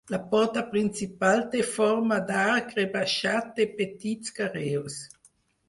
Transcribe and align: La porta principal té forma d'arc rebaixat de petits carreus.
La 0.11 0.17
porta 0.29 0.61
principal 0.69 1.43
té 1.55 1.61
forma 1.75 2.17
d'arc 2.31 2.75
rebaixat 2.79 3.55
de 3.61 3.69
petits 3.83 4.37
carreus. 4.43 5.01